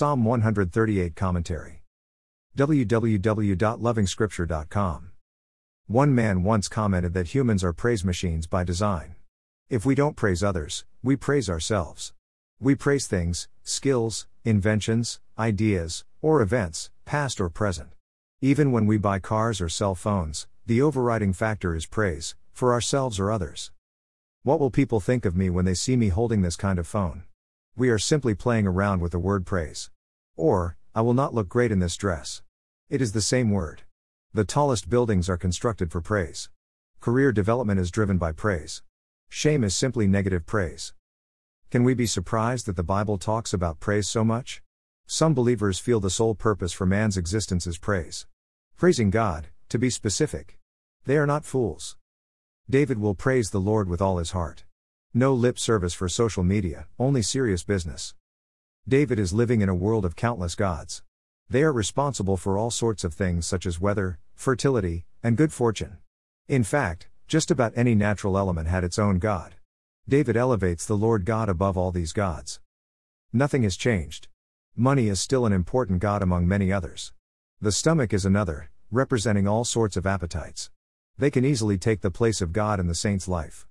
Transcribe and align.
Psalm 0.00 0.24
138 0.24 1.14
Commentary. 1.14 1.82
www.lovingscripture.com. 2.56 5.10
One 5.88 6.14
man 6.14 6.42
once 6.42 6.68
commented 6.68 7.12
that 7.12 7.34
humans 7.34 7.62
are 7.62 7.74
praise 7.74 8.02
machines 8.02 8.46
by 8.46 8.64
design. 8.64 9.16
If 9.68 9.84
we 9.84 9.94
don't 9.94 10.16
praise 10.16 10.42
others, 10.42 10.86
we 11.02 11.16
praise 11.16 11.50
ourselves. 11.50 12.14
We 12.58 12.74
praise 12.74 13.06
things, 13.06 13.48
skills, 13.62 14.26
inventions, 14.42 15.20
ideas, 15.38 16.06
or 16.22 16.40
events, 16.40 16.88
past 17.04 17.38
or 17.38 17.50
present. 17.50 17.90
Even 18.40 18.72
when 18.72 18.86
we 18.86 18.96
buy 18.96 19.18
cars 19.18 19.60
or 19.60 19.68
cell 19.68 19.94
phones, 19.94 20.46
the 20.64 20.80
overriding 20.80 21.34
factor 21.34 21.76
is 21.76 21.84
praise, 21.84 22.34
for 22.54 22.72
ourselves 22.72 23.20
or 23.20 23.30
others. 23.30 23.70
What 24.44 24.60
will 24.60 24.70
people 24.70 25.00
think 25.00 25.26
of 25.26 25.36
me 25.36 25.50
when 25.50 25.66
they 25.66 25.74
see 25.74 25.94
me 25.94 26.08
holding 26.08 26.40
this 26.40 26.56
kind 26.56 26.78
of 26.78 26.86
phone? 26.86 27.24
We 27.76 27.88
are 27.88 27.98
simply 27.98 28.34
playing 28.34 28.66
around 28.66 29.00
with 29.00 29.12
the 29.12 29.18
word 29.18 29.46
praise. 29.46 29.90
Or, 30.36 30.76
I 30.94 31.00
will 31.02 31.14
not 31.14 31.32
look 31.32 31.48
great 31.48 31.70
in 31.70 31.78
this 31.78 31.96
dress. 31.96 32.42
It 32.88 33.00
is 33.00 33.12
the 33.12 33.22
same 33.22 33.50
word. 33.50 33.82
The 34.34 34.44
tallest 34.44 34.90
buildings 34.90 35.28
are 35.30 35.36
constructed 35.36 35.90
for 35.90 36.00
praise. 36.00 36.50
Career 37.00 37.32
development 37.32 37.80
is 37.80 37.90
driven 37.90 38.18
by 38.18 38.32
praise. 38.32 38.82
Shame 39.28 39.62
is 39.62 39.74
simply 39.74 40.06
negative 40.06 40.46
praise. 40.46 40.92
Can 41.70 41.84
we 41.84 41.94
be 41.94 42.06
surprised 42.06 42.66
that 42.66 42.76
the 42.76 42.82
Bible 42.82 43.16
talks 43.16 43.52
about 43.52 43.80
praise 43.80 44.08
so 44.08 44.24
much? 44.24 44.62
Some 45.06 45.34
believers 45.34 45.78
feel 45.78 46.00
the 46.00 46.10
sole 46.10 46.34
purpose 46.34 46.72
for 46.72 46.86
man's 46.86 47.16
existence 47.16 47.66
is 47.66 47.78
praise. 47.78 48.26
Praising 48.76 49.10
God, 49.10 49.48
to 49.68 49.78
be 49.78 49.90
specific. 49.90 50.58
They 51.04 51.16
are 51.16 51.26
not 51.26 51.44
fools. 51.44 51.96
David 52.68 52.98
will 52.98 53.14
praise 53.14 53.50
the 53.50 53.60
Lord 53.60 53.88
with 53.88 54.02
all 54.02 54.18
his 54.18 54.32
heart. 54.32 54.64
No 55.12 55.34
lip 55.34 55.58
service 55.58 55.92
for 55.92 56.08
social 56.08 56.44
media, 56.44 56.86
only 56.96 57.20
serious 57.20 57.64
business. 57.64 58.14
David 58.86 59.18
is 59.18 59.32
living 59.32 59.60
in 59.60 59.68
a 59.68 59.74
world 59.74 60.04
of 60.04 60.14
countless 60.14 60.54
gods. 60.54 61.02
They 61.48 61.64
are 61.64 61.72
responsible 61.72 62.36
for 62.36 62.56
all 62.56 62.70
sorts 62.70 63.02
of 63.02 63.12
things 63.12 63.44
such 63.44 63.66
as 63.66 63.80
weather, 63.80 64.20
fertility, 64.36 65.06
and 65.20 65.36
good 65.36 65.52
fortune. 65.52 65.96
In 66.46 66.62
fact, 66.62 67.08
just 67.26 67.50
about 67.50 67.72
any 67.74 67.96
natural 67.96 68.38
element 68.38 68.68
had 68.68 68.84
its 68.84 69.00
own 69.00 69.18
god. 69.18 69.56
David 70.08 70.36
elevates 70.36 70.86
the 70.86 70.96
Lord 70.96 71.24
God 71.24 71.48
above 71.48 71.76
all 71.76 71.90
these 71.90 72.12
gods. 72.12 72.60
Nothing 73.32 73.64
has 73.64 73.76
changed. 73.76 74.28
Money 74.76 75.08
is 75.08 75.20
still 75.20 75.44
an 75.44 75.52
important 75.52 75.98
god 75.98 76.22
among 76.22 76.46
many 76.46 76.72
others. 76.72 77.12
The 77.60 77.72
stomach 77.72 78.12
is 78.12 78.24
another, 78.24 78.70
representing 78.92 79.48
all 79.48 79.64
sorts 79.64 79.96
of 79.96 80.06
appetites. 80.06 80.70
They 81.18 81.32
can 81.32 81.44
easily 81.44 81.78
take 81.78 82.00
the 82.00 82.12
place 82.12 82.40
of 82.40 82.52
God 82.52 82.78
in 82.78 82.86
the 82.86 82.94
saint's 82.94 83.26
life. 83.26 83.66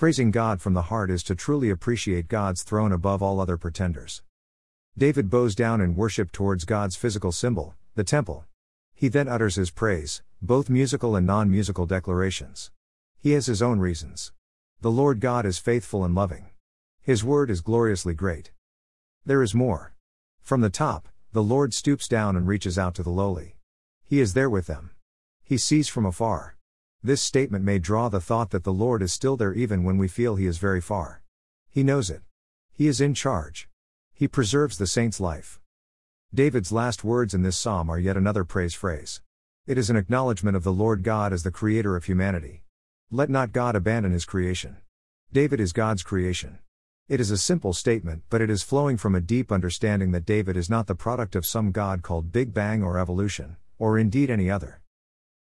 Praising 0.00 0.30
God 0.30 0.62
from 0.62 0.72
the 0.72 0.88
heart 0.88 1.10
is 1.10 1.22
to 1.24 1.34
truly 1.34 1.68
appreciate 1.68 2.26
God's 2.26 2.62
throne 2.62 2.90
above 2.90 3.22
all 3.22 3.38
other 3.38 3.58
pretenders. 3.58 4.22
David 4.96 5.28
bows 5.28 5.54
down 5.54 5.82
in 5.82 5.94
worship 5.94 6.32
towards 6.32 6.64
God's 6.64 6.96
physical 6.96 7.32
symbol, 7.32 7.74
the 7.96 8.02
temple. 8.02 8.46
He 8.94 9.08
then 9.08 9.28
utters 9.28 9.56
his 9.56 9.70
praise, 9.70 10.22
both 10.40 10.70
musical 10.70 11.16
and 11.16 11.26
non 11.26 11.50
musical 11.50 11.84
declarations. 11.84 12.70
He 13.18 13.32
has 13.32 13.44
his 13.44 13.60
own 13.60 13.78
reasons. 13.78 14.32
The 14.80 14.90
Lord 14.90 15.20
God 15.20 15.44
is 15.44 15.58
faithful 15.58 16.02
and 16.02 16.14
loving. 16.14 16.46
His 17.02 17.22
word 17.22 17.50
is 17.50 17.60
gloriously 17.60 18.14
great. 18.14 18.52
There 19.26 19.42
is 19.42 19.54
more. 19.54 19.92
From 20.40 20.62
the 20.62 20.70
top, 20.70 21.10
the 21.34 21.42
Lord 21.42 21.74
stoops 21.74 22.08
down 22.08 22.36
and 22.36 22.48
reaches 22.48 22.78
out 22.78 22.94
to 22.94 23.02
the 23.02 23.10
lowly. 23.10 23.56
He 24.02 24.18
is 24.18 24.32
there 24.32 24.48
with 24.48 24.66
them. 24.66 24.92
He 25.44 25.58
sees 25.58 25.88
from 25.88 26.06
afar. 26.06 26.56
This 27.02 27.22
statement 27.22 27.64
may 27.64 27.78
draw 27.78 28.10
the 28.10 28.20
thought 28.20 28.50
that 28.50 28.64
the 28.64 28.74
Lord 28.74 29.00
is 29.00 29.10
still 29.10 29.34
there 29.34 29.54
even 29.54 29.84
when 29.84 29.96
we 29.96 30.06
feel 30.06 30.36
He 30.36 30.46
is 30.46 30.58
very 30.58 30.82
far. 30.82 31.22
He 31.70 31.82
knows 31.82 32.10
it. 32.10 32.20
He 32.74 32.88
is 32.88 33.00
in 33.00 33.14
charge. 33.14 33.70
He 34.12 34.28
preserves 34.28 34.76
the 34.76 34.86
saint's 34.86 35.18
life. 35.18 35.58
David's 36.34 36.70
last 36.70 37.02
words 37.02 37.32
in 37.32 37.42
this 37.42 37.56
psalm 37.56 37.88
are 37.88 37.98
yet 37.98 38.18
another 38.18 38.44
praise 38.44 38.74
phrase. 38.74 39.22
It 39.66 39.78
is 39.78 39.88
an 39.88 39.96
acknowledgement 39.96 40.58
of 40.58 40.62
the 40.62 40.74
Lord 40.74 41.02
God 41.02 41.32
as 41.32 41.42
the 41.42 41.50
creator 41.50 41.96
of 41.96 42.04
humanity. 42.04 42.64
Let 43.10 43.30
not 43.30 43.52
God 43.52 43.76
abandon 43.76 44.12
his 44.12 44.26
creation. 44.26 44.76
David 45.32 45.58
is 45.58 45.72
God's 45.72 46.02
creation. 46.02 46.58
It 47.08 47.18
is 47.18 47.30
a 47.30 47.38
simple 47.38 47.72
statement, 47.72 48.24
but 48.28 48.42
it 48.42 48.50
is 48.50 48.62
flowing 48.62 48.98
from 48.98 49.14
a 49.14 49.22
deep 49.22 49.50
understanding 49.50 50.10
that 50.10 50.26
David 50.26 50.54
is 50.54 50.68
not 50.68 50.86
the 50.86 50.94
product 50.94 51.34
of 51.34 51.46
some 51.46 51.72
God 51.72 52.02
called 52.02 52.30
Big 52.30 52.52
Bang 52.52 52.82
or 52.82 52.98
evolution, 52.98 53.56
or 53.78 53.98
indeed 53.98 54.28
any 54.28 54.50
other. 54.50 54.79